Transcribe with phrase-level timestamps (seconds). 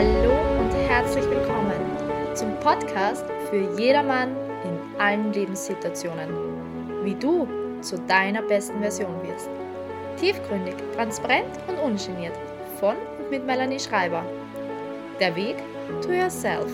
[0.00, 1.74] Hallo und herzlich willkommen
[2.34, 4.34] zum Podcast für jedermann
[4.64, 7.04] in allen Lebenssituationen.
[7.04, 7.46] Wie du
[7.82, 9.50] zu deiner besten Version wirst.
[10.18, 12.32] Tiefgründig, transparent und ungeniert.
[12.78, 14.24] Von und mit Melanie Schreiber.
[15.20, 15.56] Der Weg
[16.00, 16.72] to yourself.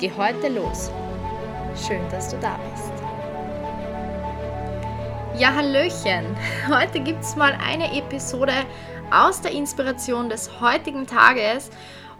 [0.00, 0.90] Geh heute los.
[1.86, 2.92] Schön, dass du da bist.
[5.40, 6.36] Ja, Hallöchen!
[6.68, 8.54] Heute gibt es mal eine Episode
[9.12, 11.70] aus der Inspiration des heutigen Tages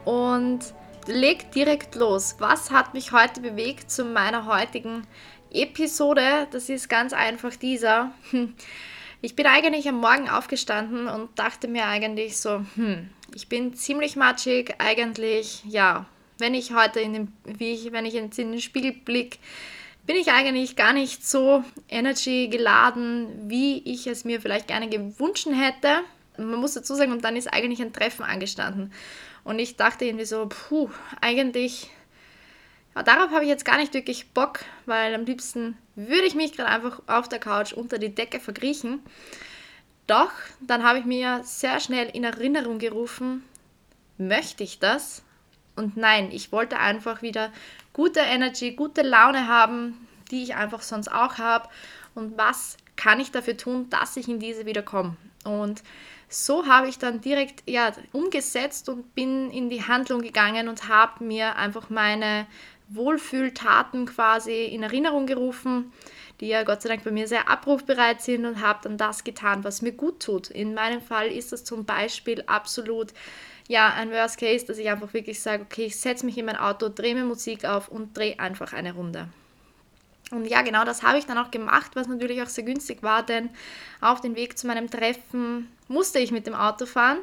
[0.05, 0.61] und
[1.07, 2.37] leg direkt los.
[2.39, 5.07] Was hat mich heute bewegt zu meiner heutigen
[5.51, 6.47] Episode?
[6.51, 8.13] Das ist ganz einfach dieser.
[9.21, 14.17] Ich bin eigentlich am Morgen aufgestanden und dachte mir eigentlich so, hm, ich bin ziemlich
[14.17, 16.05] matschig, eigentlich, ja,
[16.39, 19.39] wenn ich heute in den, wie ich, wenn ich in den Spiegel blicke,
[20.07, 25.49] bin ich eigentlich gar nicht so energy geladen, wie ich es mir vielleicht gerne gewünscht
[25.51, 26.02] hätte.
[26.37, 28.93] Man muss dazu sagen, und dann ist eigentlich ein Treffen angestanden.
[29.45, 30.91] Und ich dachte irgendwie so, puh,
[31.21, 31.91] eigentlich,
[32.95, 36.52] ja, darauf habe ich jetzt gar nicht wirklich Bock, weil am liebsten würde ich mich
[36.52, 39.01] gerade einfach auf der Couch unter die Decke verkriechen.
[40.07, 43.45] Doch, dann habe ich mir sehr schnell in Erinnerung gerufen,
[44.18, 45.23] möchte ich das?
[45.77, 47.52] Und nein, ich wollte einfach wieder
[47.93, 51.68] gute Energy, gute Laune haben, die ich einfach sonst auch habe.
[52.15, 55.16] Und was kann ich dafür tun, dass ich in diese wieder komme?
[55.45, 55.83] Und
[56.35, 61.23] so habe ich dann direkt ja, umgesetzt und bin in die Handlung gegangen und habe
[61.23, 62.46] mir einfach meine
[62.88, 65.93] Wohlfühltaten quasi in Erinnerung gerufen,
[66.41, 69.62] die ja Gott sei Dank bei mir sehr abrufbereit sind und habe dann das getan,
[69.65, 70.50] was mir gut tut.
[70.50, 73.12] In meinem Fall ist das zum Beispiel absolut
[73.69, 76.56] ja, ein Worst Case, dass ich einfach wirklich sage, okay, ich setze mich in mein
[76.56, 79.28] Auto, drehe mir Musik auf und drehe einfach eine Runde.
[80.34, 83.22] Und ja, genau das habe ich dann auch gemacht, was natürlich auch sehr günstig war,
[83.22, 83.50] denn
[84.00, 87.19] auf dem Weg zu meinem Treffen musste ich mit dem Auto fahren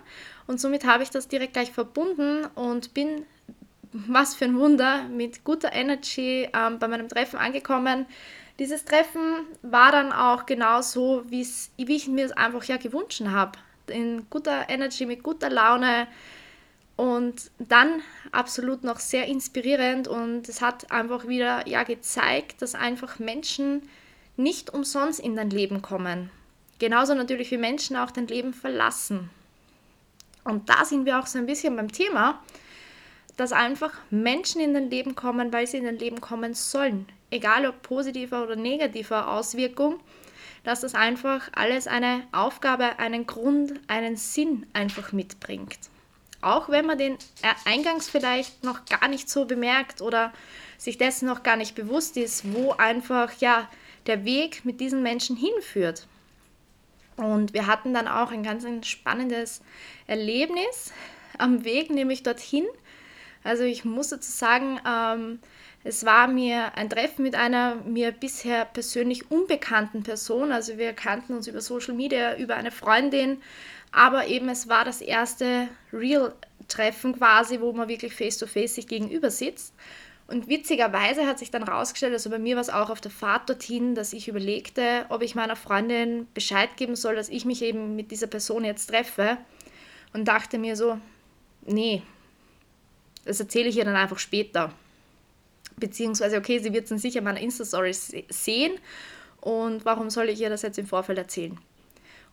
[0.48, 3.26] und somit habe ich das direkt gleich verbunden und bin,
[3.92, 8.06] was für ein Wunder, mit guter Energy ähm, bei meinem Treffen angekommen.
[8.60, 11.46] Dieses Treffen war dann auch genau so, wie
[11.78, 16.08] ich mir es einfach ja gewünscht habe in guter Energy, mit guter Laune
[17.02, 23.18] und dann absolut noch sehr inspirierend und es hat einfach wieder ja gezeigt, dass einfach
[23.18, 23.82] Menschen
[24.38, 26.30] nicht umsonst in dein Leben kommen.
[26.78, 29.32] Genauso natürlich wie Menschen auch dein Leben verlassen.
[30.44, 32.40] Und da sind wir auch so ein bisschen beim Thema,
[33.36, 37.08] dass einfach Menschen in dein Leben kommen, weil sie in dein Leben kommen sollen.
[37.32, 40.00] Egal ob positiver oder negativer Auswirkung
[40.64, 45.91] dass das einfach alles eine Aufgabe, einen Grund, einen Sinn einfach mitbringt.
[46.42, 47.18] Auch wenn man den
[47.66, 50.34] eingangs vielleicht noch gar nicht so bemerkt oder
[50.78, 53.70] sich dessen noch gar nicht bewusst ist, wo einfach ja
[54.08, 56.08] der Weg mit diesen Menschen hinführt.
[57.18, 59.62] Und wir hatten dann auch ein ganz spannendes
[60.08, 60.92] Erlebnis
[61.38, 62.66] am Weg, nämlich dorthin.
[63.44, 65.40] Also ich muss dazu sagen, ähm,
[65.84, 70.52] es war mir ein Treffen mit einer mir bisher persönlich unbekannten Person.
[70.52, 73.42] Also wir kannten uns über Social Media, über eine Freundin.
[73.92, 79.30] Aber eben es war das erste Real-Treffen quasi, wo man wirklich face-to-face -face sich gegenüber
[79.30, 79.74] sitzt.
[80.28, 83.50] Und witzigerweise hat sich dann rausgestellt, also bei mir war es auch auf der Fahrt
[83.50, 87.98] dorthin, dass ich überlegte, ob ich meiner Freundin Bescheid geben soll, dass ich mich eben
[87.98, 89.38] mit dieser Person jetzt treffe.
[90.14, 91.00] Und dachte mir so,
[91.66, 92.02] nee,
[93.26, 94.74] das erzähle ich ihr dann einfach später
[95.82, 98.74] beziehungsweise, okay, sie wird es dann sicher meiner Insta-Story sehen
[99.42, 101.58] und warum soll ich ihr das jetzt im Vorfeld erzählen?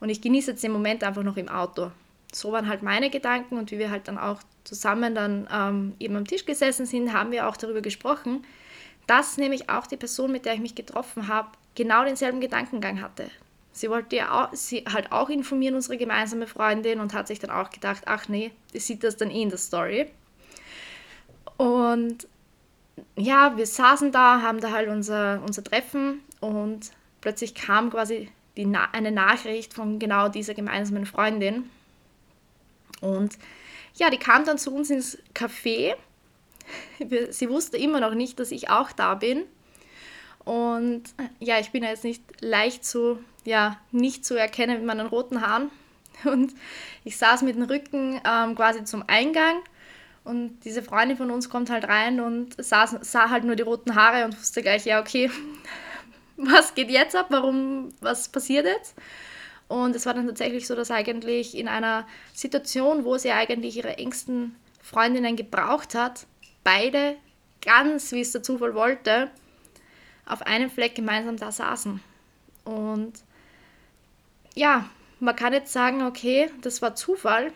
[0.00, 1.91] Und ich genieße jetzt den Moment einfach noch im Auto.
[2.32, 6.16] So waren halt meine Gedanken und wie wir halt dann auch zusammen dann ähm, eben
[6.16, 8.44] am Tisch gesessen sind, haben wir auch darüber gesprochen,
[9.06, 13.31] dass nämlich auch die Person, mit der ich mich getroffen habe, genau denselben Gedankengang hatte.
[13.72, 17.50] Sie wollte ja auch, sie halt auch informieren, unsere gemeinsame Freundin, und hat sich dann
[17.50, 20.10] auch gedacht, ach nee, die sieht das dann eh in der Story.
[21.56, 22.26] Und
[23.16, 28.67] ja, wir saßen da, haben da halt unser, unser Treffen und plötzlich kam quasi die
[28.67, 31.71] Na eine Nachricht von genau dieser gemeinsamen Freundin.
[33.01, 33.39] Und
[33.95, 35.95] ja, die kam dann zu uns ins Café.
[37.31, 39.45] Sie wusste immer noch nicht, dass ich auch da bin.
[40.45, 41.05] Und
[41.39, 45.41] ja, ich bin ja jetzt nicht leicht zu, ja, nicht zu erkennen mit meinen roten
[45.41, 45.71] Haaren.
[46.25, 46.53] Und
[47.04, 49.63] ich saß mit dem Rücken ähm, quasi zum Eingang
[50.28, 53.95] und diese Freundin von uns kommt halt rein und sah, sah halt nur die roten
[53.95, 55.31] Haare und wusste gleich, ja, okay,
[56.39, 57.27] was geht jetzt ab?
[57.31, 58.95] Warum, was passiert jetzt?
[59.69, 63.99] Und es war dann tatsächlich so, dass eigentlich in einer Situation, wo sie eigentlich ihre
[63.99, 66.27] engsten Freundinnen gebraucht hat,
[66.65, 67.17] beide
[67.61, 69.31] ganz, wie es der Zufall wollte,
[70.25, 72.01] auf einem Fleck gemeinsam da saßen.
[72.65, 73.13] Und
[74.55, 74.89] ja,
[75.21, 77.53] man kann jetzt sagen, okay, das war Zufall,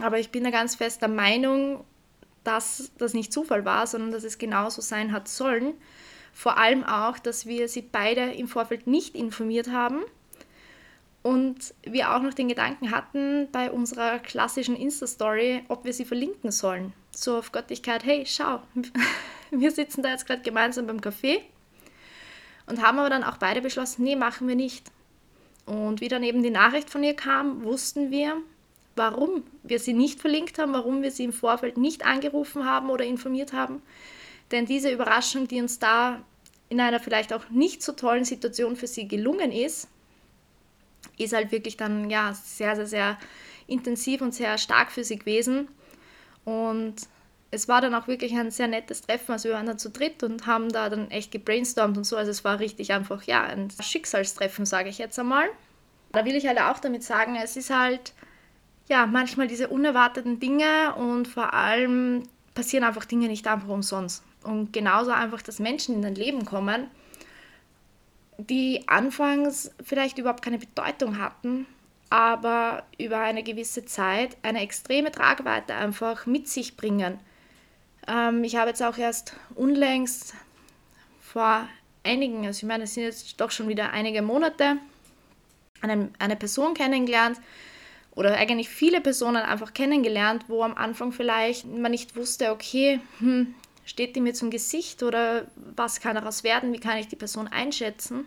[0.00, 1.84] Aber ich bin da ganz fest der Meinung,
[2.42, 5.74] dass das nicht Zufall war, sondern dass es genauso sein hat sollen.
[6.34, 10.02] Vor allem auch, dass wir sie beide im Vorfeld nicht informiert haben
[11.22, 16.50] und wir auch noch den Gedanken hatten bei unserer klassischen Insta-Story, ob wir sie verlinken
[16.50, 16.92] sollen.
[17.12, 18.60] So auf Göttlichkeit, hey, schau,
[19.50, 21.40] wir sitzen da jetzt gerade gemeinsam beim Café
[22.66, 24.90] und haben aber dann auch beide beschlossen, nee, machen wir nicht.
[25.66, 28.36] Und wie dann eben die Nachricht von ihr kam, wussten wir,
[28.96, 33.04] warum wir sie nicht verlinkt haben, warum wir sie im Vorfeld nicht angerufen haben oder
[33.04, 33.82] informiert haben.
[34.50, 36.22] Denn diese Überraschung, die uns da
[36.68, 39.88] in einer vielleicht auch nicht so tollen Situation für sie gelungen ist,
[41.18, 43.18] ist halt wirklich dann ja sehr, sehr, sehr
[43.66, 45.68] intensiv und sehr stark für sie gewesen.
[46.44, 46.96] Und
[47.50, 49.32] es war dann auch wirklich ein sehr nettes Treffen.
[49.32, 52.16] Also wir waren dann zu dritt und haben da dann echt gebrainstormt und so.
[52.16, 55.46] Also es war richtig einfach, ja, ein Schicksalstreffen, sage ich jetzt einmal.
[56.12, 58.12] Da will ich halt auch damit sagen, es ist halt,
[58.88, 62.24] ja, manchmal diese unerwarteten Dinge und vor allem
[62.54, 64.22] passieren einfach Dinge nicht einfach umsonst.
[64.44, 66.88] Und genauso einfach, dass Menschen in dein Leben kommen,
[68.38, 71.66] die anfangs vielleicht überhaupt keine Bedeutung hatten,
[72.10, 77.18] aber über eine gewisse Zeit eine extreme Tragweite einfach mit sich bringen.
[78.06, 80.34] Ähm, ich habe jetzt auch erst unlängst
[81.20, 81.68] vor
[82.02, 84.76] einigen, also ich meine, es sind jetzt doch schon wieder einige Monate,
[85.80, 87.40] eine, eine Person kennengelernt
[88.14, 93.54] oder eigentlich viele Personen einfach kennengelernt, wo am Anfang vielleicht man nicht wusste, okay, hm,
[93.84, 97.48] steht die mir zum Gesicht oder was kann daraus werden, wie kann ich die Person
[97.48, 98.26] einschätzen.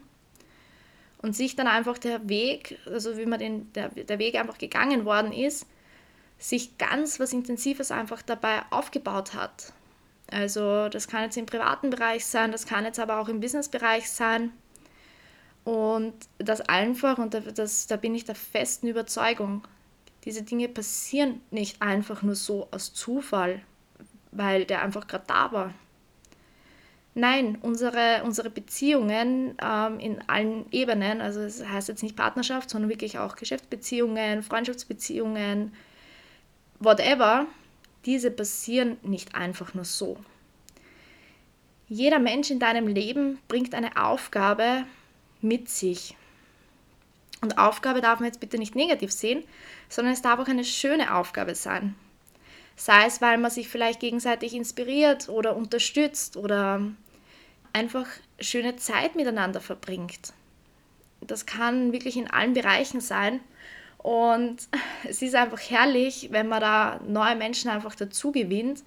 [1.19, 5.03] Und sich dann einfach der Weg, also wie man den, der, der Weg einfach gegangen
[5.03, 5.65] worden ist,
[6.37, 9.73] sich ganz was Intensives einfach dabei aufgebaut hat.
[10.29, 14.09] Also das kann jetzt im privaten Bereich sein, das kann jetzt aber auch im Businessbereich
[14.09, 14.51] sein.
[15.63, 19.67] Und das einfach, und das, da bin ich der festen Überzeugung,
[20.23, 23.61] diese Dinge passieren nicht einfach nur so aus Zufall,
[24.37, 25.73] weil der einfach gerade da war.
[27.15, 32.91] Nein, unsere, unsere Beziehungen ähm, in allen Ebenen, also das heißt jetzt nicht Partnerschaft, sondern
[32.91, 35.73] wirklich auch Geschäftsbeziehungen, Freundschaftsbeziehungen,
[36.79, 37.47] whatever,
[38.05, 40.17] diese passieren nicht einfach nur so.
[41.89, 44.83] Jeder Mensch in deinem Leben bringt eine Aufgabe
[45.41, 46.15] mit sich.
[47.41, 49.43] Und Aufgabe darf man jetzt bitte nicht negativ sehen,
[49.89, 51.95] sondern es darf auch eine schöne Aufgabe sein.
[52.79, 56.81] Sei es, weil man sich vielleicht gegenseitig inspiriert oder unterstützt oder
[57.73, 58.05] einfach
[58.39, 60.31] schöne Zeit miteinander verbringt.
[61.21, 63.39] Das kann wirklich in allen Bereichen sein.
[63.97, 64.57] Und
[65.09, 68.83] es ist einfach herrlich, wenn man da neue Menschen einfach dazu gewinnt,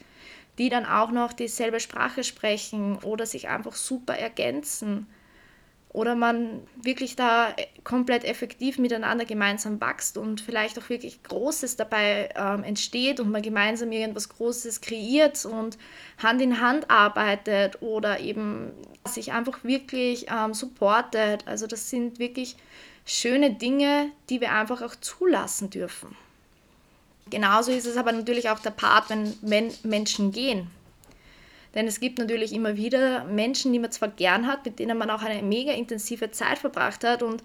[0.56, 5.08] die dann auch noch dieselbe Sprache sprechen oder sich einfach super ergänzen
[5.92, 12.28] oder man wirklich da komplett effektiv miteinander gemeinsam wächst und vielleicht auch wirklich Großes dabei
[12.36, 15.78] ähm, entsteht und man gemeinsam irgendwas Großes kreiert und
[16.18, 18.70] Hand in Hand arbeitet oder eben
[19.04, 21.44] sich einfach wirklich ähm, supportet.
[21.46, 22.56] Also das sind wirklich
[23.04, 26.16] schöne Dinge, die wir einfach auch zulassen dürfen.
[27.30, 30.70] Genauso ist es aber natürlich auch der Part, wenn, wenn Menschen gehen.
[31.74, 35.10] Denn es gibt natürlich immer wieder Menschen, die man zwar gern hat, mit denen man
[35.10, 37.42] auch eine mega intensive Zeit verbracht hat und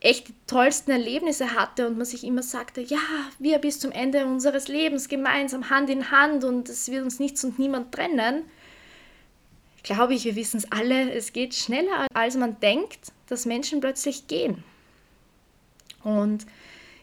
[0.00, 2.98] echt die tollsten Erlebnisse hatte und man sich immer sagte, ja,
[3.38, 7.44] wir bis zum Ende unseres Lebens gemeinsam Hand in Hand und es wird uns nichts
[7.44, 8.44] und niemand trennen.
[9.82, 14.28] Glaube ich, wir wissen es alle, es geht schneller, als man denkt, dass Menschen plötzlich
[14.28, 14.62] gehen.
[16.04, 16.46] Und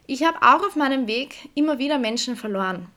[0.07, 2.87] ich habe auch auf meinem Weg immer wieder Menschen verloren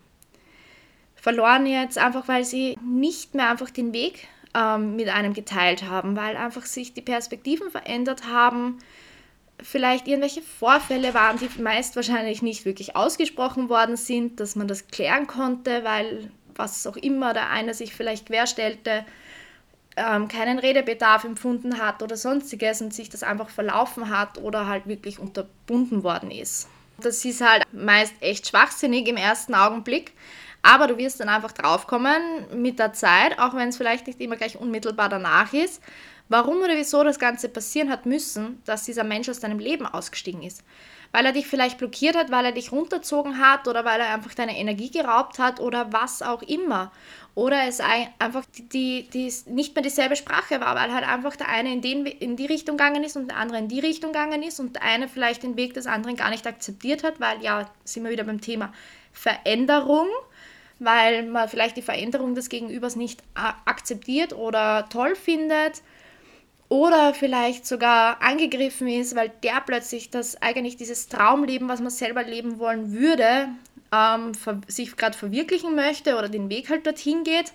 [1.20, 6.16] verloren jetzt einfach, weil sie nicht mehr einfach den Weg ähm, mit einem geteilt haben,
[6.16, 8.78] weil einfach sich die Perspektiven verändert haben,
[9.60, 14.88] vielleicht irgendwelche Vorfälle waren, die meist wahrscheinlich nicht wirklich ausgesprochen worden sind, dass man das
[14.88, 19.04] klären konnte, weil was auch immer der eine sich vielleicht querstellte,
[19.96, 24.86] ähm, keinen Redebedarf empfunden hat oder sonstiges und sich das einfach verlaufen hat oder halt
[24.86, 26.68] wirklich unterbunden worden ist.
[27.00, 30.12] Das ist halt meist echt schwachsinnig im ersten Augenblick,
[30.68, 34.36] aber du wirst dann einfach draufkommen mit der Zeit, auch wenn es vielleicht nicht immer
[34.36, 35.82] gleich unmittelbar danach ist,
[36.28, 40.42] warum oder wieso das Ganze passieren hat müssen, dass dieser Mensch aus deinem Leben ausgestiegen
[40.42, 40.62] ist.
[41.10, 44.34] Weil er dich vielleicht blockiert hat, weil er dich runterzogen hat oder weil er einfach
[44.34, 46.92] deine Energie geraubt hat oder was auch immer.
[47.34, 47.80] Oder es
[48.18, 52.04] einfach die, die nicht mehr dieselbe Sprache war, weil halt einfach der eine in, den,
[52.04, 54.82] in die Richtung gegangen ist und der andere in die Richtung gegangen ist und der
[54.82, 58.24] eine vielleicht den Weg des anderen gar nicht akzeptiert hat, weil ja, sind wir wieder
[58.24, 58.70] beim Thema
[59.14, 60.08] Veränderung
[60.78, 63.22] weil man vielleicht die Veränderung des Gegenübers nicht
[63.64, 65.82] akzeptiert oder toll findet
[66.68, 72.22] oder vielleicht sogar angegriffen ist, weil der plötzlich das eigentlich dieses Traumleben, was man selber
[72.22, 73.48] leben wollen würde,
[73.92, 74.32] ähm,
[74.66, 77.52] sich gerade verwirklichen möchte oder den Weg halt dorthin geht.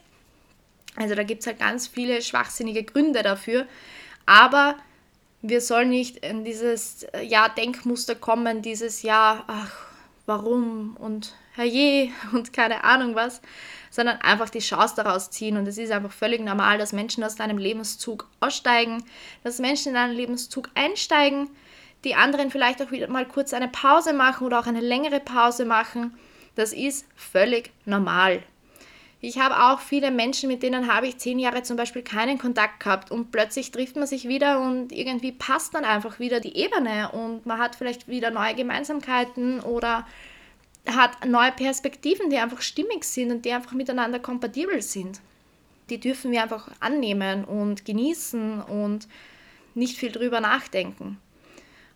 [0.96, 3.68] Also da gibt es halt ganz viele schwachsinnige Gründe dafür.
[4.26, 4.76] Aber
[5.42, 9.76] wir sollen nicht in dieses äh, ja, Denkmuster kommen, dieses ja, ach,
[10.26, 13.42] warum und herrje und keine Ahnung was,
[13.90, 15.58] sondern einfach die Chance daraus ziehen.
[15.58, 19.04] Und es ist einfach völlig normal, dass Menschen aus deinem Lebenszug aussteigen,
[19.44, 21.50] dass Menschen in deinen Lebenszug einsteigen,
[22.04, 25.66] die anderen vielleicht auch wieder mal kurz eine Pause machen oder auch eine längere Pause
[25.66, 26.14] machen.
[26.56, 28.44] Das ist völlig normal.
[29.26, 32.82] Ich habe auch viele Menschen, mit denen habe ich zehn Jahre zum Beispiel keinen Kontakt
[32.82, 37.10] gehabt und plötzlich trifft man sich wieder und irgendwie passt dann einfach wieder die Ebene
[37.10, 40.06] und man hat vielleicht wieder neue Gemeinsamkeiten oder
[40.86, 45.22] hat neue Perspektiven, die einfach stimmig sind und die einfach miteinander kompatibel sind.
[45.90, 49.08] Die dürfen wir einfach annehmen und genießen und
[49.76, 51.20] nicht viel drüber nachdenken.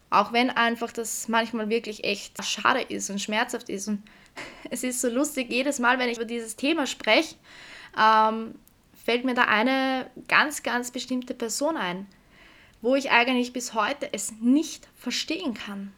[0.09, 3.87] Auch wenn einfach das manchmal wirklich echt schade ist und schmerzhaft ist.
[3.87, 4.03] Und
[4.69, 7.35] es ist so lustig, jedes Mal, wenn ich über dieses Thema spreche,
[7.99, 8.55] ähm,
[9.03, 12.07] fällt mir da eine ganz, ganz bestimmte Person ein,
[12.81, 15.93] wo ich eigentlich bis heute es nicht verstehen kann.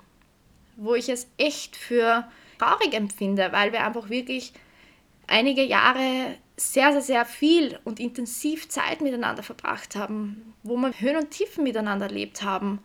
[0.75, 4.53] Wo ich es echt für traurig empfinde, weil wir einfach wirklich
[5.27, 11.17] einige Jahre sehr, sehr, sehr viel und intensiv Zeit miteinander verbracht haben, wo wir Höhen
[11.17, 12.79] und Tiefen miteinander erlebt haben,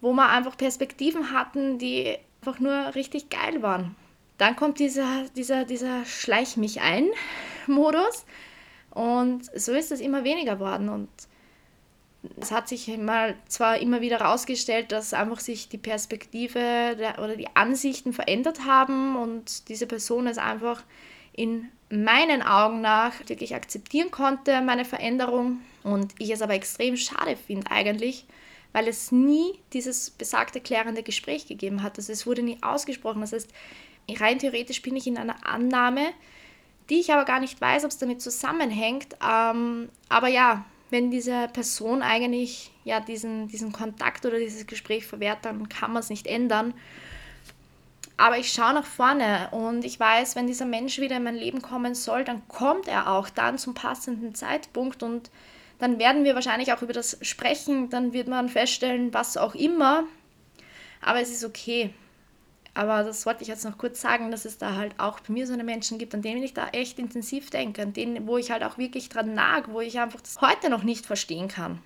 [0.00, 3.94] wo wir einfach Perspektiven hatten, die einfach nur richtig geil waren.
[4.36, 7.08] Dann kommt dieser, dieser, dieser Schleich mich ein
[7.66, 8.26] Modus
[8.90, 11.08] und so ist es immer weniger worden und
[12.40, 17.54] es hat sich mal zwar immer wieder herausgestellt, dass einfach sich die Perspektive oder die
[17.54, 20.82] Ansichten verändert haben und diese Person es einfach
[21.32, 25.60] in meinen Augen nach wirklich akzeptieren konnte, meine Veränderung.
[25.82, 28.26] Und ich es aber extrem schade finde eigentlich,
[28.72, 31.98] weil es nie dieses besagte klärende Gespräch gegeben hat.
[31.98, 33.20] Also es wurde nie ausgesprochen.
[33.20, 33.50] Das heißt,
[34.18, 36.06] rein theoretisch bin ich in einer Annahme,
[36.90, 39.16] die ich aber gar nicht weiß, ob es damit zusammenhängt.
[39.26, 40.64] Ähm, aber ja,
[40.94, 45.98] wenn diese Person eigentlich ja diesen, diesen Kontakt oder dieses Gespräch verwehrt, dann kann man
[45.98, 46.72] es nicht ändern.
[48.16, 51.62] Aber ich schaue nach vorne und ich weiß, wenn dieser Mensch wieder in mein Leben
[51.62, 55.32] kommen soll, dann kommt er auch dann zum passenden Zeitpunkt und
[55.80, 60.04] dann werden wir wahrscheinlich auch über das sprechen, dann wird man feststellen, was auch immer.
[61.00, 61.92] Aber es ist okay.
[62.74, 65.46] Aber das wollte ich jetzt noch kurz sagen, dass es da halt auch bei mir
[65.46, 68.50] so eine Menschen gibt, an denen ich da echt intensiv denke, an denen, wo ich
[68.50, 71.78] halt auch wirklich dran nag, wo ich einfach das heute noch nicht verstehen kann.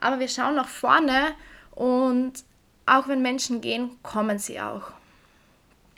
[0.00, 1.34] Aber wir schauen nach vorne
[1.72, 2.32] und
[2.86, 4.92] auch wenn Menschen gehen, kommen sie auch.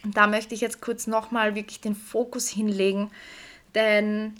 [0.03, 3.11] Und da möchte ich jetzt kurz nochmal wirklich den Fokus hinlegen,
[3.77, 4.35] denn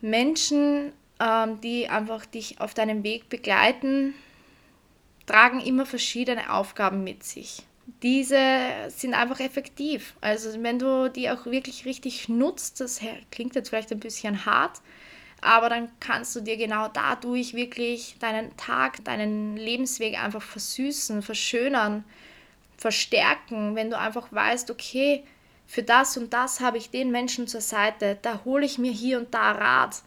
[0.00, 4.14] Menschen, ähm, die einfach dich auf deinem Weg begleiten,
[5.26, 7.67] tragen immer verschiedene Aufgaben mit sich
[8.02, 8.38] diese
[8.88, 10.14] sind einfach effektiv.
[10.20, 14.80] Also wenn du die auch wirklich richtig nutzt, das klingt jetzt vielleicht ein bisschen hart,
[15.40, 22.04] aber dann kannst du dir genau dadurch wirklich deinen Tag, deinen Lebensweg einfach versüßen, verschönern,
[22.76, 25.24] verstärken, wenn du einfach weißt, okay,
[25.66, 29.18] für das und das habe ich den Menschen zur Seite, da hole ich mir hier
[29.18, 30.02] und da Rat.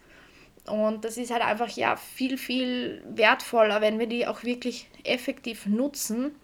[0.65, 5.65] Und das ist halt einfach ja viel, viel wertvoller, wenn wir die auch wirklich effektiv
[5.65, 6.35] nutzen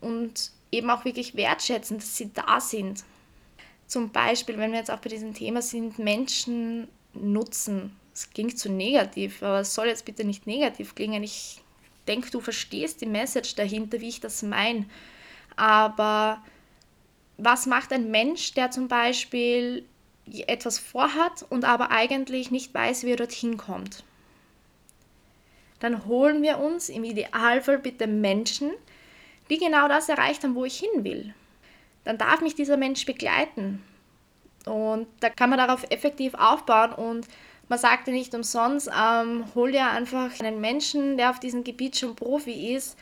[0.00, 3.04] und eben auch wirklich wertschätzen, dass sie da sind.
[3.86, 7.94] Zum Beispiel, wenn wir jetzt auch bei diesem Thema sind, Menschen nutzen.
[8.12, 11.22] Es klingt zu negativ, aber es soll jetzt bitte nicht negativ klingen.
[11.22, 11.60] Ich
[12.06, 14.86] denke, du verstehst die Message dahinter, wie ich das meine.
[15.56, 16.42] Aber
[17.36, 19.84] was macht ein Mensch, der zum Beispiel
[20.46, 24.04] etwas vorhat und aber eigentlich nicht weiß, wie er dorthin kommt?
[25.80, 28.70] Dann holen wir uns im Idealfall bitte Menschen,
[29.50, 31.34] die genau das erreicht haben, wo ich hin will.
[32.04, 33.82] Dann darf mich dieser Mensch begleiten.
[34.66, 37.28] Und da kann man darauf effektiv aufbauen und
[37.68, 41.96] man sagt ja nicht umsonst, ähm, hol dir einfach einen Menschen, der auf diesem Gebiet
[41.96, 42.98] schon Profi ist,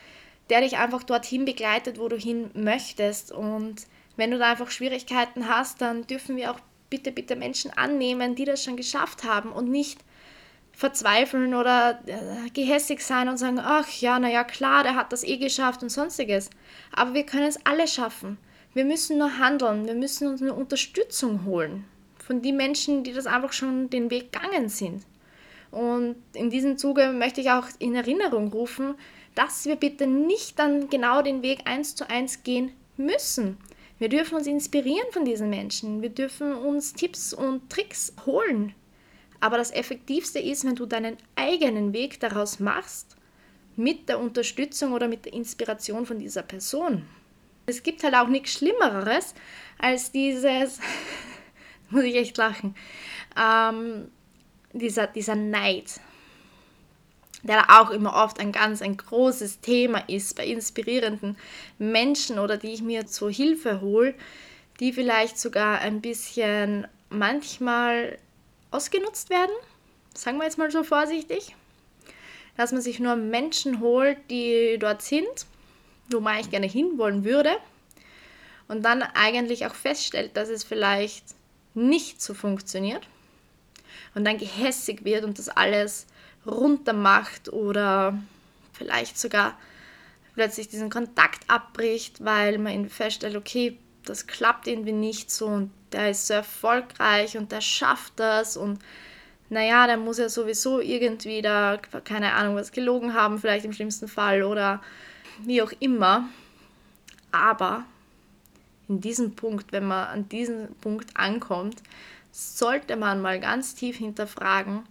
[0.50, 3.32] der dich einfach dorthin begleitet, wo du hin möchtest.
[3.32, 8.34] Und wenn du da einfach Schwierigkeiten hast, dann dürfen wir auch bitte, bitte Menschen annehmen,
[8.34, 9.98] die das schon geschafft haben und nicht
[10.72, 15.36] verzweifeln oder äh, gehässig sein und sagen, ach ja, naja, klar, der hat das eh
[15.36, 16.50] geschafft und sonstiges.
[16.92, 18.38] Aber wir können es alle schaffen.
[18.74, 21.84] Wir müssen nur handeln, wir müssen uns eine Unterstützung holen
[22.18, 25.04] von den Menschen, die das einfach schon den Weg gegangen sind.
[25.70, 28.94] Und in diesem Zuge möchte ich auch in Erinnerung rufen,
[29.34, 33.56] dass wir bitte nicht dann genau den Weg eins zu eins gehen müssen.
[33.98, 36.02] Wir dürfen uns inspirieren von diesen Menschen.
[36.02, 38.74] Wir dürfen uns Tipps und Tricks holen,
[39.42, 43.16] aber das Effektivste ist, wenn du deinen eigenen Weg daraus machst,
[43.74, 47.04] mit der Unterstützung oder mit der Inspiration von dieser Person.
[47.66, 49.34] Es gibt halt auch nichts Schlimmeres,
[49.78, 50.78] als dieses,
[51.90, 52.76] muss ich echt lachen,
[53.36, 54.12] ähm,
[54.74, 56.00] dieser, dieser Neid,
[57.42, 61.36] der auch immer oft ein ganz ein großes Thema ist bei inspirierenden
[61.78, 64.14] Menschen oder die ich mir zur Hilfe hole,
[64.78, 68.18] die vielleicht sogar ein bisschen manchmal
[68.72, 69.54] ausgenutzt werden,
[70.14, 71.54] sagen wir jetzt mal so vorsichtig,
[72.56, 75.46] dass man sich nur Menschen holt, die dort sind,
[76.10, 77.56] wo man eigentlich gerne hinwollen würde.
[78.68, 81.24] Und dann eigentlich auch feststellt, dass es vielleicht
[81.74, 83.06] nicht so funktioniert.
[84.14, 86.06] Und dann gehässig wird und das alles
[86.46, 88.18] runtermacht oder
[88.72, 89.58] vielleicht sogar
[90.34, 96.10] plötzlich diesen Kontakt abbricht, weil man feststellt, okay, das klappt irgendwie nicht so und der
[96.10, 98.78] ist so erfolgreich und der schafft das und
[99.52, 104.08] naja, der muss ja sowieso irgendwie da, keine Ahnung, was gelogen haben, vielleicht im schlimmsten
[104.08, 104.80] Fall oder
[105.40, 106.28] wie auch immer.
[107.32, 107.84] Aber
[108.88, 111.82] in diesem Punkt, wenn man an diesen Punkt ankommt,
[112.30, 114.84] sollte man mal ganz tief hinterfragen,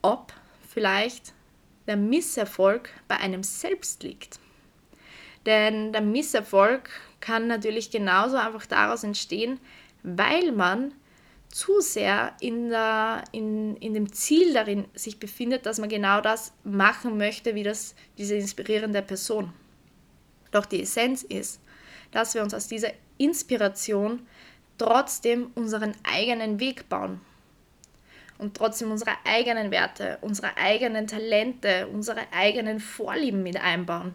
[0.00, 0.32] ob
[0.68, 1.32] vielleicht
[1.88, 4.38] der Misserfolg bei einem selbst liegt.
[5.44, 6.88] Denn der Misserfolg
[7.20, 9.58] kann natürlich genauso einfach daraus entstehen,
[10.02, 10.92] weil man
[11.48, 16.52] zu sehr in, der, in, in dem Ziel darin sich befindet, dass man genau das
[16.64, 19.52] machen möchte, wie das diese inspirierende Person.
[20.50, 21.60] Doch die Essenz ist,
[22.10, 24.26] dass wir uns aus dieser Inspiration
[24.78, 27.20] trotzdem unseren eigenen Weg bauen
[28.38, 34.14] und trotzdem unsere eigenen Werte, unsere eigenen Talente, unsere eigenen Vorlieben mit einbauen.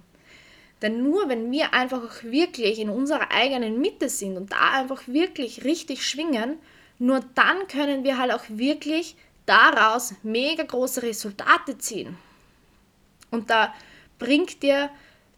[0.82, 5.08] Denn nur wenn wir einfach auch wirklich in unserer eigenen Mitte sind und da einfach
[5.08, 6.60] wirklich richtig schwingen,
[7.00, 9.16] nur dann können wir halt auch wirklich
[9.46, 12.18] daraus mega große Resultate ziehen.
[13.32, 13.74] Und da
[14.20, 14.90] bringt dir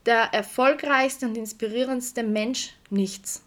[0.06, 3.44] der erfolgreichste und inspirierendste Mensch nichts,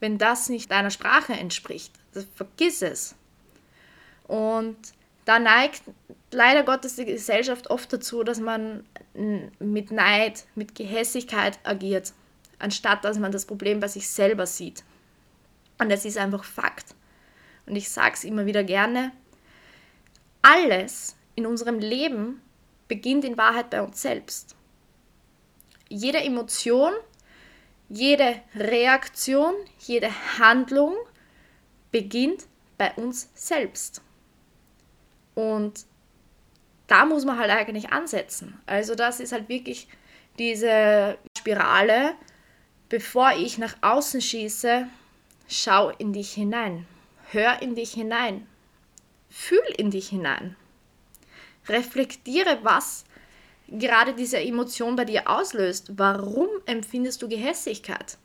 [0.00, 1.92] wenn das nicht deiner Sprache entspricht.
[2.14, 3.14] Also vergiss es.
[4.26, 4.76] Und
[5.24, 5.82] da neigt
[6.30, 8.84] leider Gottes die Gesellschaft oft dazu, dass man
[9.58, 12.12] mit Neid, mit Gehässigkeit agiert,
[12.58, 14.82] anstatt dass man das Problem bei sich selber sieht.
[15.78, 16.94] Und das ist einfach Fakt.
[17.66, 19.12] Und ich sage es immer wieder gerne,
[20.42, 22.40] alles in unserem Leben
[22.88, 24.56] beginnt in Wahrheit bei uns selbst.
[25.88, 26.92] Jede Emotion,
[27.88, 30.96] jede Reaktion, jede Handlung
[31.90, 32.46] beginnt
[32.78, 34.02] bei uns selbst.
[35.34, 35.84] Und
[36.86, 38.60] da muss man halt eigentlich ansetzen.
[38.66, 39.88] Also das ist halt wirklich
[40.38, 42.14] diese Spirale,
[42.88, 44.86] bevor ich nach außen schieße,
[45.48, 46.86] schau in dich hinein.
[47.30, 48.46] Hör in dich hinein.
[49.30, 50.56] Fühl in dich hinein.
[51.68, 53.04] Reflektiere, was
[53.68, 55.92] gerade diese Emotion bei dir auslöst.
[55.96, 58.18] Warum empfindest du Gehässigkeit?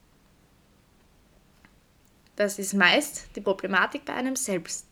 [2.36, 4.86] Das ist meist die Problematik bei einem selbst.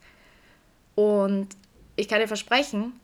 [0.94, 1.48] Und
[1.96, 2.98] ich kann dir versprechen,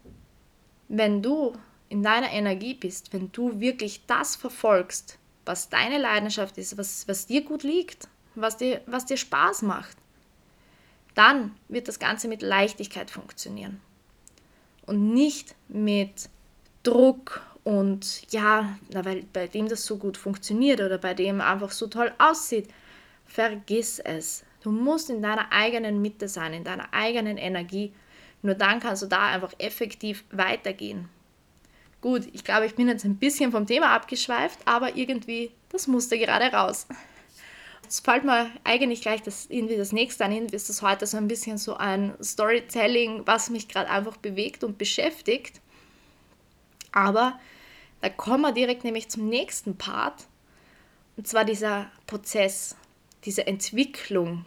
[0.88, 1.55] wenn du
[1.88, 7.26] in deiner Energie bist, wenn du wirklich das verfolgst, was deine Leidenschaft ist, was, was
[7.26, 9.96] dir gut liegt, was dir, was dir Spaß macht,
[11.14, 13.81] dann wird das Ganze mit Leichtigkeit funktionieren.
[14.87, 16.28] Und nicht mit
[16.83, 21.87] Druck und ja, weil bei dem das so gut funktioniert oder bei dem einfach so
[21.87, 22.68] toll aussieht.
[23.26, 24.44] Vergiss es.
[24.62, 27.92] Du musst in deiner eigenen Mitte sein, in deiner eigenen Energie.
[28.42, 31.09] Nur dann kannst du da einfach effektiv weitergehen.
[32.00, 36.18] Gut, ich glaube, ich bin jetzt ein bisschen vom Thema abgeschweift, aber irgendwie, das musste
[36.18, 36.87] gerade raus.
[37.85, 40.33] Jetzt fällt mir eigentlich gleich das, irgendwie das nächste an.
[40.33, 44.64] Irgendwie ist das heute so ein bisschen so ein Storytelling, was mich gerade einfach bewegt
[44.64, 45.61] und beschäftigt.
[46.90, 47.38] Aber
[48.00, 50.26] da kommen wir direkt nämlich zum nächsten Part.
[51.16, 52.76] Und zwar dieser Prozess,
[53.24, 54.44] diese Entwicklung.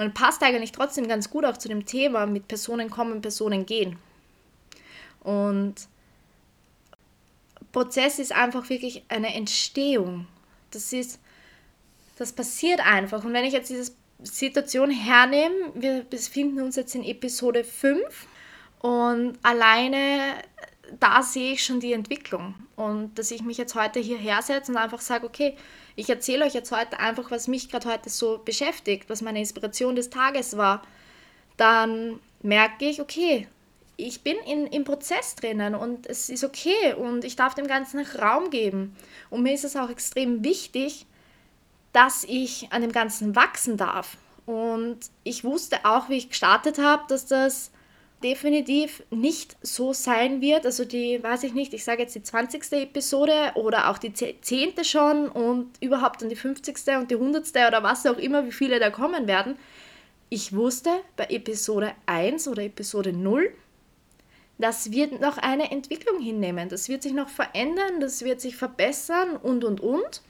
[0.00, 3.98] Und passt eigentlich trotzdem ganz gut auch zu dem Thema mit Personen kommen, Personen gehen.
[5.22, 5.74] Und
[7.70, 10.26] Prozess ist einfach wirklich eine Entstehung.
[10.70, 11.20] Das ist
[12.16, 13.24] das passiert einfach.
[13.24, 18.26] Und wenn ich jetzt diese Situation hernehme, wir befinden uns jetzt in Episode 5
[18.80, 20.34] und alleine
[20.98, 22.54] da sehe ich schon die Entwicklung.
[22.76, 25.56] Und dass ich mich jetzt heute hierher setze und einfach sage, okay,
[25.96, 29.96] ich erzähle euch jetzt heute einfach, was mich gerade heute so beschäftigt, was meine Inspiration
[29.96, 30.82] des Tages war,
[31.56, 33.46] dann merke ich, okay,
[33.96, 38.00] ich bin in, im Prozess drinnen und es ist okay und ich darf dem Ganzen
[38.00, 38.96] Raum geben.
[39.28, 41.06] Und mir ist es auch extrem wichtig,
[41.92, 44.16] dass ich an dem Ganzen wachsen darf.
[44.46, 47.70] Und ich wusste auch, wie ich gestartet habe, dass das
[48.22, 50.66] definitiv nicht so sein wird.
[50.66, 52.72] Also die, weiß ich nicht, ich sage jetzt die 20.
[52.72, 54.84] Episode oder auch die 10.
[54.84, 56.76] schon und überhaupt dann die 50.
[56.98, 57.48] und die 100.
[57.68, 59.56] oder was auch immer, wie viele da kommen werden.
[60.28, 63.52] Ich wusste bei Episode 1 oder Episode 0,
[64.58, 66.68] das wird noch eine Entwicklung hinnehmen.
[66.68, 70.22] Das wird sich noch verändern, das wird sich verbessern und, und, und.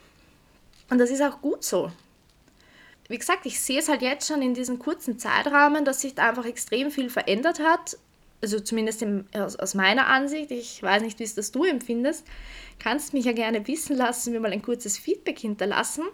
[0.88, 1.90] Und das ist auch gut so.
[3.10, 6.28] Wie gesagt, ich sehe es halt jetzt schon in diesem kurzen Zeitrahmen, dass sich da
[6.28, 7.98] einfach extrem viel verändert hat.
[8.40, 10.52] Also zumindest im, aus, aus, meiner Ansicht.
[10.52, 12.24] Ich weiß nicht, wie es das du empfindest.
[12.78, 16.04] Kannst mich ja gerne wissen lassen, mir mal ein kurzes Feedback hinterlassen.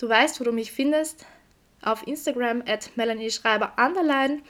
[0.00, 1.24] Du weißt, wo du mich findest.
[1.80, 4.42] Auf Instagram at Melanie Schreiber underline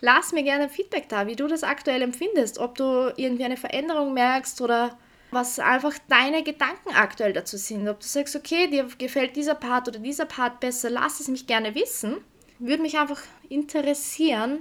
[0.00, 4.14] lass mir gerne Feedback da, wie du das aktuell empfindest, ob du irgendwie eine Veränderung
[4.14, 4.98] merkst oder
[5.34, 7.88] was einfach deine Gedanken aktuell dazu sind.
[7.88, 11.46] Ob du sagst, okay, dir gefällt dieser Part oder dieser Part besser, lass es mich
[11.46, 12.16] gerne wissen.
[12.58, 14.60] Würde mich einfach interessieren,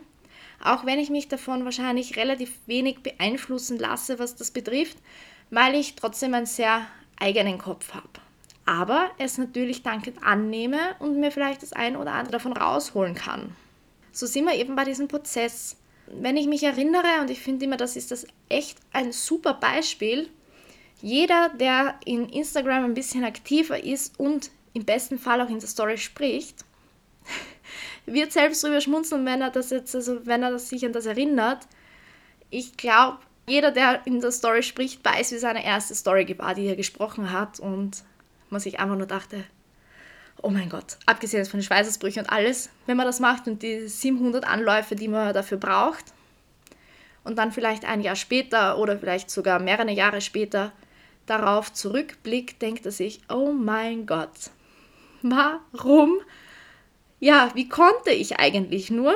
[0.61, 4.97] auch wenn ich mich davon wahrscheinlich relativ wenig beeinflussen lasse, was das betrifft,
[5.51, 6.85] weil ich trotzdem einen sehr
[7.19, 8.09] eigenen Kopf habe.
[8.65, 13.55] Aber es natürlich dankend annehme und mir vielleicht das ein oder andere davon rausholen kann
[14.13, 15.75] so sind wir eben bei diesem Prozess.
[16.07, 20.29] Wenn ich mich erinnere, und ich finde immer, das ist das echt ein super Beispiel,
[21.03, 25.67] jeder, der in Instagram ein bisschen aktiver ist und im besten Fall auch in der
[25.67, 26.63] Story spricht,
[28.05, 31.67] wird selbst darüber schmunzeln, wenn er das jetzt, also wenn er sich an das erinnert.
[32.49, 36.67] Ich glaube, jeder, der in der Story spricht, weiß, wie seine erste Story war, die
[36.67, 38.05] er gesprochen hat und
[38.49, 39.43] man sich einfach nur dachte,
[40.41, 43.89] oh mein Gott, abgesehen von den Schweißausbrüchen und alles, wenn man das macht und die
[43.89, 46.05] 700 Anläufe, die man dafür braucht,
[47.25, 50.71] und dann vielleicht ein Jahr später oder vielleicht sogar mehrere Jahre später
[51.25, 54.51] darauf zurückblickt, denkt er sich, oh mein Gott,
[55.21, 56.19] warum?
[57.19, 59.15] Ja, wie konnte ich eigentlich nur?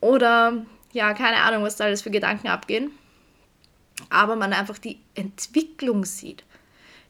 [0.00, 2.90] Oder ja, keine Ahnung, was da alles für Gedanken abgehen.
[4.10, 6.44] Aber man einfach die Entwicklung sieht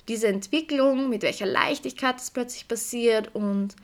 [0.09, 3.75] diese Entwicklung, mit welcher Leichtigkeit es plötzlich passiert und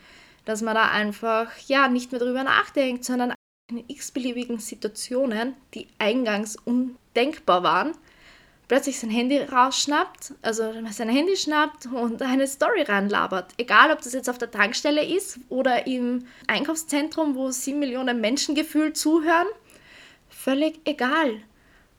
[0.45, 3.35] dass man da einfach ja nicht mehr drüber nachdenkt, sondern
[3.71, 7.93] in x-beliebigen Situationen, die eingangs undenkbar waren,
[8.73, 13.53] plötzlich sein Handy rausschnappt, also sein Handy schnappt und eine Story reinlabert.
[13.59, 18.55] Egal, ob das jetzt auf der Tankstelle ist oder im Einkaufszentrum, wo sieben Millionen Menschen
[18.55, 19.47] gefühlt zuhören,
[20.31, 21.43] völlig egal.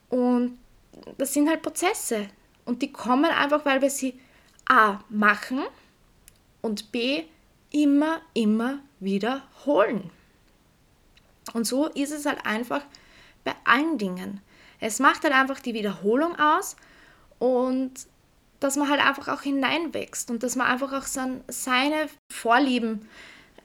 [0.09, 0.57] Und
[1.19, 2.27] das sind halt Prozesse.
[2.65, 4.19] Und die kommen einfach, weil wir sie
[4.67, 5.59] A machen
[6.63, 7.25] und B
[7.69, 10.09] immer, immer wiederholen.
[11.53, 12.81] Und so ist es halt einfach
[13.43, 14.41] bei allen Dingen.
[14.84, 16.76] Es macht halt einfach die Wiederholung aus
[17.39, 17.91] und
[18.60, 21.06] dass man halt einfach auch hineinwächst und dass man einfach auch
[21.48, 23.08] seine Vorlieben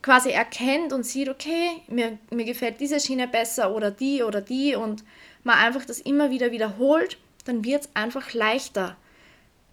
[0.02, 4.74] quasi erkennt und sieht, okay, mir, mir gefällt diese Schiene besser oder die oder die
[4.74, 5.04] und
[5.44, 8.96] man einfach das immer wieder wiederholt dann wird es einfach leichter.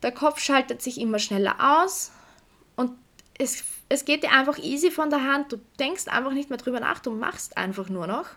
[0.02, 2.12] Der Kopf schaltet sich immer schneller aus
[2.78, 2.92] und
[3.38, 5.52] es, es geht dir einfach easy von der Hand.
[5.52, 8.28] Du denkst einfach nicht mehr drüber nach, du machst einfach nur noch.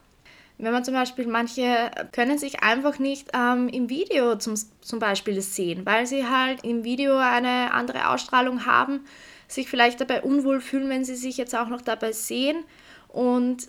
[0.59, 5.41] Wenn man zum Beispiel, manche können sich einfach nicht ähm, im Video zum, zum Beispiel
[5.41, 9.05] sehen, weil sie halt im Video eine andere Ausstrahlung haben,
[9.47, 12.65] sich vielleicht dabei unwohl fühlen, wenn sie sich jetzt auch noch dabei sehen
[13.07, 13.69] und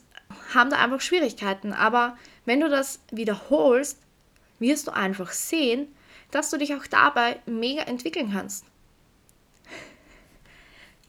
[0.54, 1.74] haben da einfach Schwierigkeiten.
[1.74, 4.00] Aber wenn du das wiederholst,
[4.58, 5.88] wirst du einfach sehen,
[6.32, 8.66] dass du dich auch dabei mega entwickeln kannst.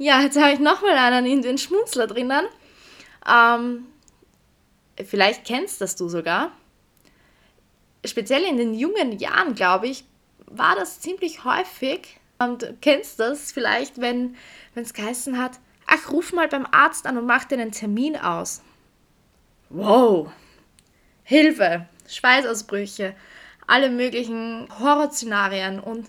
[0.03, 2.47] Ja, jetzt habe ich nochmal einen in den Schmunzler drinnen.
[3.31, 3.85] Ähm,
[5.05, 6.53] vielleicht kennst das du sogar.
[8.05, 10.05] Speziell in den jungen Jahren, glaube ich,
[10.47, 12.19] war das ziemlich häufig.
[12.39, 14.37] Und du kennst das vielleicht, wenn
[14.75, 18.63] es geheißen hat, ach, ruf mal beim Arzt an und mach dir einen Termin aus.
[19.69, 20.33] Wow,
[21.23, 23.15] Hilfe, Schweißausbrüche,
[23.67, 26.09] alle möglichen Horrorszenarien und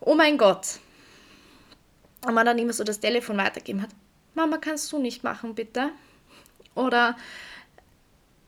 [0.00, 0.78] oh mein Gott.
[2.24, 3.90] Und man dann immer so das Telefon weitergeben hat.
[4.34, 5.90] Mama, kannst du nicht machen, bitte?
[6.74, 7.16] Oder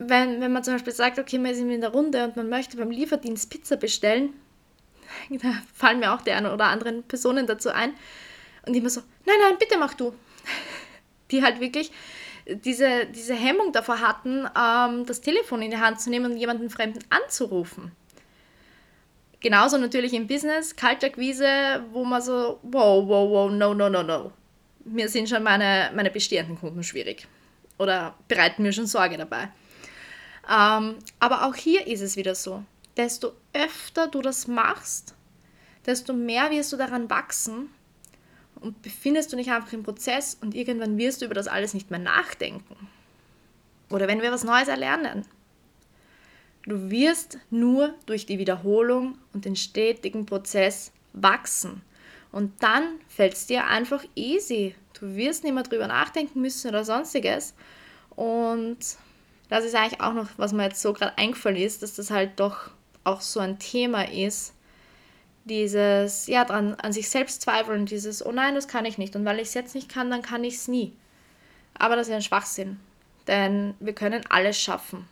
[0.00, 2.78] wenn, wenn man zum Beispiel sagt, okay, wir sind in der Runde und man möchte
[2.78, 4.32] beim Lieferdienst Pizza bestellen,
[5.30, 7.92] da fallen mir auch die eine oder anderen Personen dazu ein.
[8.66, 10.14] Und immer so, nein, nein, bitte mach du.
[11.30, 11.92] Die halt wirklich
[12.46, 16.68] diese, diese Hemmung davor hatten, ähm, das Telefon in die Hand zu nehmen und jemanden
[16.68, 17.92] Fremden anzurufen.
[19.40, 24.32] Genauso natürlich im Business, Kaltakquise, wo man so, wow, wow, wow, no, no, no, no.
[24.84, 27.28] Mir sind schon meine, meine bestehenden Kunden schwierig
[27.78, 29.50] oder bereiten mir schon Sorge dabei.
[30.50, 32.64] Ähm, aber auch hier ist es wieder so,
[32.96, 35.14] desto öfter du das machst,
[35.86, 37.70] desto mehr wirst du daran wachsen
[38.60, 41.90] und befindest du dich einfach im Prozess und irgendwann wirst du über das alles nicht
[41.90, 42.88] mehr nachdenken.
[43.90, 45.24] Oder wenn wir was Neues erlernen,
[46.64, 51.80] Du wirst nur durch die Wiederholung und den stetigen Prozess wachsen.
[52.32, 54.74] Und dann fällt es dir einfach easy.
[54.98, 57.54] Du wirst nicht mehr drüber nachdenken müssen oder sonstiges.
[58.14, 58.78] Und
[59.50, 62.38] das ist eigentlich auch noch, was mir jetzt so gerade eingefallen ist, dass das halt
[62.40, 62.70] doch
[63.04, 64.54] auch so ein Thema ist.
[65.44, 69.16] Dieses, ja, dran, an sich selbst zweifeln, dieses, oh nein, das kann ich nicht.
[69.16, 70.96] Und weil ich es jetzt nicht kann, dann kann ich es nie.
[71.74, 72.78] Aber das ist ein Schwachsinn.
[73.26, 75.08] Denn wir können alles schaffen.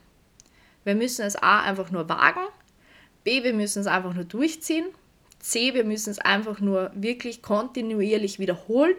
[0.85, 2.47] Wir müssen es A einfach nur wagen,
[3.25, 4.87] B, wir müssen es einfach nur durchziehen,
[5.41, 8.97] C, wir müssen es einfach nur wirklich kontinuierlich wiederholen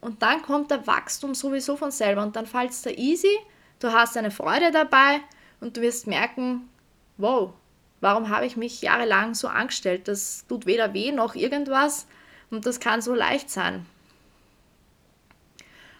[0.00, 3.36] und dann kommt der Wachstum sowieso von selber und dann fällt es dir easy,
[3.82, 5.20] du hast eine Freude dabei
[5.60, 6.68] und du wirst merken,
[7.16, 7.52] wow,
[8.00, 10.08] warum habe ich mich jahrelang so angestellt?
[10.08, 12.06] Das tut weder weh noch irgendwas
[12.50, 13.86] und das kann so leicht sein.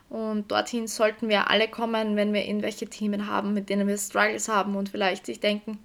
[0.08, 4.48] Und dorthin sollten wir alle kommen, wenn wir irgendwelche Themen haben, mit denen wir Struggles
[4.48, 5.78] haben und vielleicht sich denken,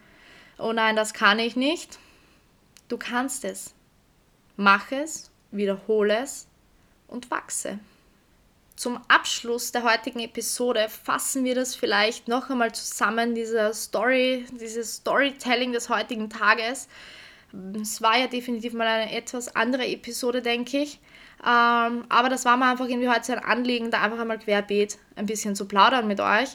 [0.58, 1.98] oh nein, das kann ich nicht.
[2.90, 3.74] Du kannst es.
[4.58, 6.48] Mach es, wiederhole es
[7.08, 7.80] und wachse.
[8.78, 14.98] Zum Abschluss der heutigen Episode fassen wir das vielleicht noch einmal zusammen, diese Story, dieses
[14.98, 16.88] Storytelling des heutigen Tages.
[17.82, 21.00] Es war ja definitiv mal eine etwas andere Episode, denke ich.
[21.42, 25.26] Ähm, aber das war mir einfach irgendwie heute ein Anliegen, da einfach einmal querbeet ein
[25.26, 26.50] bisschen zu plaudern mit euch.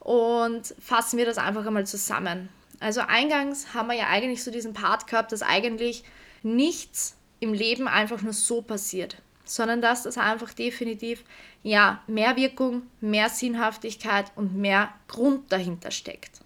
[0.00, 2.48] Und fassen wir das einfach einmal zusammen.
[2.80, 6.04] Also eingangs haben wir ja eigentlich so diesen Part gehabt, dass eigentlich
[6.42, 11.24] nichts im Leben einfach nur so passiert, sondern dass das einfach definitiv
[11.62, 16.40] ja mehr Wirkung, mehr Sinnhaftigkeit und mehr Grund dahinter steckt.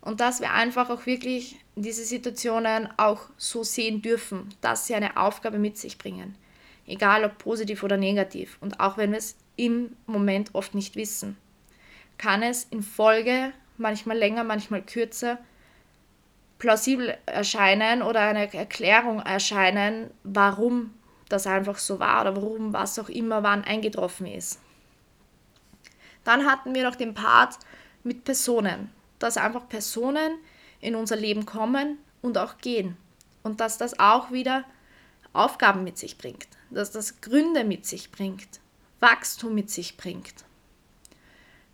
[0.00, 5.16] Und dass wir einfach auch wirklich diese Situationen auch so sehen dürfen, dass sie eine
[5.16, 6.36] Aufgabe mit sich bringen
[6.86, 8.56] egal ob positiv oder negativ.
[8.60, 11.36] Und auch wenn wir es im Moment oft nicht wissen,
[12.18, 15.38] kann es in Folge, manchmal länger, manchmal kürzer,
[16.58, 20.94] plausibel erscheinen oder eine Erklärung erscheinen, warum
[21.32, 24.60] das einfach so war oder warum was auch immer wann eingetroffen ist.
[26.24, 27.58] Dann hatten wir noch den Part
[28.04, 30.38] mit Personen, dass einfach Personen
[30.80, 32.96] in unser Leben kommen und auch gehen
[33.42, 34.64] und dass das auch wieder
[35.32, 38.60] Aufgaben mit sich bringt dass das Gründe mit sich bringt,
[39.00, 40.44] Wachstum mit sich bringt,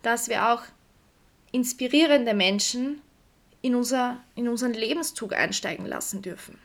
[0.01, 0.63] dass wir auch
[1.51, 3.01] inspirierende Menschen
[3.61, 6.57] in, unser, in unseren Lebenszug einsteigen lassen dürfen.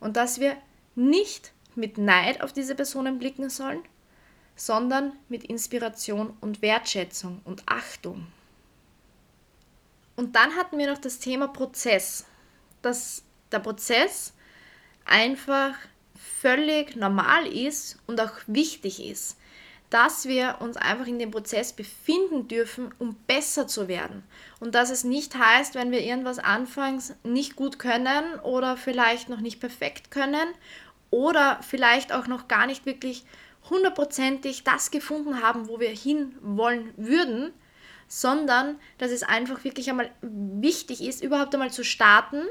[0.00, 0.56] Und dass wir
[0.94, 3.82] nicht mit Neid auf diese Personen blicken sollen,
[4.56, 8.26] sondern mit Inspiration und Wertschätzung und Achtung.
[10.16, 12.24] Und dann hatten wir noch das Thema Prozess,
[12.82, 14.32] dass der Prozess
[15.04, 15.74] einfach
[16.14, 19.36] völlig normal ist und auch wichtig ist,
[19.90, 24.24] dass wir uns einfach in dem Prozess befinden dürfen, um besser zu werden.
[24.60, 29.40] Und dass es nicht heißt, wenn wir irgendwas anfangs nicht gut können oder vielleicht noch
[29.40, 30.48] nicht perfekt können
[31.10, 33.24] oder vielleicht auch noch gar nicht wirklich
[33.70, 37.52] hundertprozentig das gefunden haben, wo wir hin wollen würden,
[38.08, 42.42] sondern dass es einfach wirklich einmal wichtig ist, überhaupt einmal zu starten,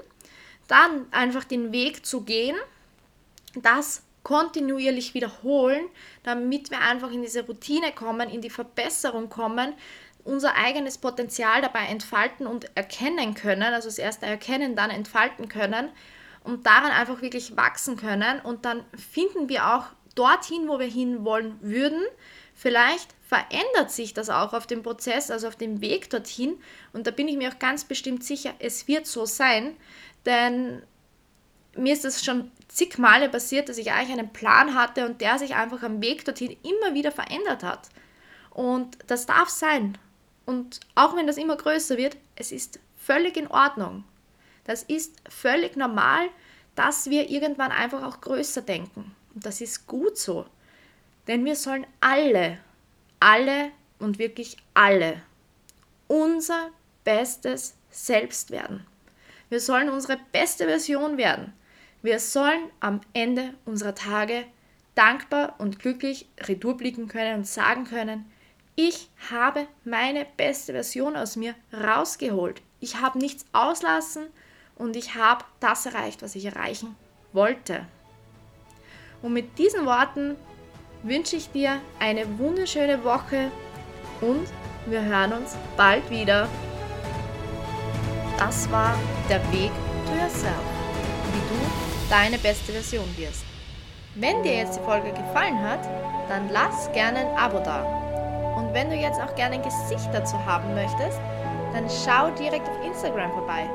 [0.68, 2.56] dann einfach den Weg zu gehen
[3.56, 5.86] das kontinuierlich wiederholen,
[6.24, 9.74] damit wir einfach in diese Routine kommen, in die Verbesserung kommen,
[10.24, 15.90] unser eigenes Potenzial dabei entfalten und erkennen können, also das erste erkennen, dann entfalten können
[16.44, 21.58] und daran einfach wirklich wachsen können und dann finden wir auch dorthin, wo wir hinwollen
[21.62, 22.02] würden.
[22.54, 27.12] Vielleicht verändert sich das auch auf dem Prozess, also auf dem Weg dorthin und da
[27.12, 29.76] bin ich mir auch ganz bestimmt sicher, es wird so sein,
[30.26, 30.84] denn
[31.76, 35.40] mir ist es schon zig Male passiert, dass ich eigentlich einen Plan hatte und der
[35.40, 37.90] sich einfach am Weg dorthin immer wieder verändert hat.
[38.52, 39.98] Und das darf sein.
[40.46, 44.04] Und auch wenn das immer größer wird, es ist völlig in Ordnung.
[44.66, 46.30] Das ist völlig normal,
[46.76, 49.16] dass wir irgendwann einfach auch größer denken.
[49.36, 50.46] Und das ist gut so.
[51.28, 52.58] Denn wir sollen alle,
[53.20, 55.22] alle und wirklich alle
[56.08, 56.70] unser
[57.04, 58.86] bestes Selbst werden.
[59.50, 61.54] Wir sollen unsere beste Version werden.
[62.02, 64.46] Wir sollen am Ende unserer Tage
[64.96, 68.32] dankbar und glücklich retourblicken können und sagen können,
[68.76, 72.62] ich habe meine beste Version aus mir rausgeholt.
[72.80, 74.28] Ich habe nichts auslassen
[74.76, 76.96] und ich habe das erreicht, was ich erreichen
[77.32, 77.86] wollte.
[79.22, 80.36] Und mit diesen Worten
[81.04, 83.52] wünsche ich dir eine wunderschöne Woche
[84.22, 84.48] und
[84.86, 86.48] wir hören uns bald wieder.
[88.38, 88.98] Das war
[89.30, 89.72] der Weg
[90.06, 90.54] to Yourself,
[91.32, 93.46] wie du deine beste Version wirst.
[94.16, 95.84] Wenn dir jetzt die Folge gefallen hat,
[96.28, 97.84] dann lass gerne ein Abo da.
[98.56, 101.20] Und wenn du jetzt auch gerne ein Gesicht dazu haben möchtest,
[101.74, 103.68] dann schau direkt auf Instagram vorbei.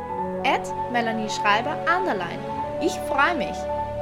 [0.44, 2.38] At Melanie Schreiber Underline.
[2.80, 3.56] Ich freue mich.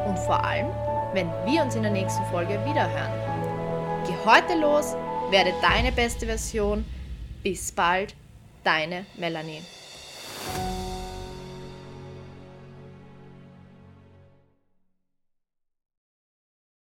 [0.06, 0.68] Und vor allem,
[1.12, 3.12] wenn wir uns in der nächsten Folge wiederhören.
[4.06, 4.94] Geh heute los,
[5.30, 6.84] werde deine beste Version.
[7.42, 8.14] Bis bald,
[8.64, 9.62] deine Melanie.